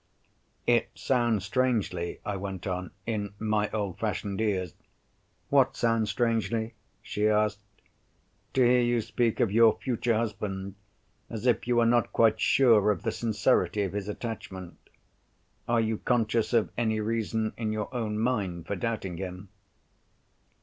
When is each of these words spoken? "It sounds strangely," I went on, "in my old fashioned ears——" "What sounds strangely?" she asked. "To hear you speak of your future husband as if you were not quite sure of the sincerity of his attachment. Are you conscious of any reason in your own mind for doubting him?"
"It 0.65 0.89
sounds 0.95 1.45
strangely," 1.45 2.21
I 2.25 2.35
went 2.35 2.65
on, 2.65 2.89
"in 3.05 3.35
my 3.37 3.69
old 3.69 3.99
fashioned 3.99 4.41
ears——" 4.41 4.73
"What 5.49 5.75
sounds 5.75 6.09
strangely?" 6.09 6.73
she 7.03 7.29
asked. 7.29 7.61
"To 8.55 8.65
hear 8.65 8.81
you 8.81 9.01
speak 9.01 9.39
of 9.39 9.51
your 9.51 9.77
future 9.77 10.15
husband 10.17 10.73
as 11.29 11.45
if 11.45 11.67
you 11.67 11.75
were 11.75 11.85
not 11.85 12.11
quite 12.11 12.39
sure 12.41 12.89
of 12.89 13.03
the 13.03 13.11
sincerity 13.11 13.83
of 13.83 13.93
his 13.93 14.07
attachment. 14.07 14.77
Are 15.67 15.79
you 15.79 15.99
conscious 15.99 16.51
of 16.51 16.71
any 16.79 16.99
reason 16.99 17.53
in 17.55 17.71
your 17.71 17.93
own 17.93 18.17
mind 18.17 18.65
for 18.65 18.75
doubting 18.75 19.17
him?" 19.17 19.49